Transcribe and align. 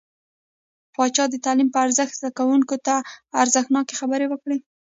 پاچا 0.95 1.23
د 1.29 1.35
تعليم 1.45 1.69
په 1.71 1.79
ارزښت، 1.85 2.13
زده 2.19 2.29
کوونکو 2.39 2.75
ته 2.85 2.95
ارزښتناکې 3.41 3.95
خبرې 4.01 4.25
وکړې. 4.29 4.57